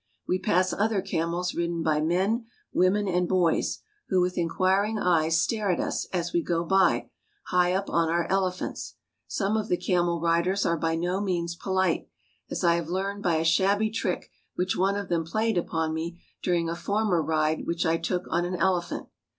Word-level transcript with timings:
We 0.27 0.39
pass 0.39 0.73
other 0.73 0.99
camels 1.03 1.53
ridden 1.53 1.83
by 1.83 2.01
men, 2.01 2.47
women, 2.73 3.07
and 3.07 3.29
boys, 3.29 3.83
who 4.07 4.19
with 4.19 4.35
inquiring 4.35 4.97
eyes 4.97 5.39
stare 5.39 5.69
at 5.69 5.79
us, 5.79 6.07
as 6.11 6.33
we 6.33 6.41
go 6.41 6.63
by, 6.63 7.11
high 7.49 7.73
up 7.73 7.87
on 7.87 8.09
our 8.09 8.25
elephants. 8.27 8.95
Some 9.27 9.55
of 9.55 9.67
the 9.67 9.77
camel 9.77 10.19
riders 10.19 10.65
are 10.65 10.75
by 10.75 10.95
no 10.95 11.21
means 11.21 11.55
polite, 11.55 12.07
as 12.49 12.63
I 12.63 12.73
have 12.77 12.89
learned 12.89 13.21
by 13.21 13.35
a 13.35 13.45
shabby 13.45 13.91
trick 13.91 14.31
which 14.55 14.75
one 14.75 14.95
of 14.95 15.07
them 15.07 15.23
played 15.23 15.55
upon 15.59 15.93
me 15.93 16.19
during 16.41 16.67
a 16.67 16.75
former 16.75 17.21
ride 17.21 17.67
which 17.67 17.85
I 17.85 17.97
took 17.97 18.25
on 18.31 18.43
an 18.43 18.55
elephant. 18.55 19.07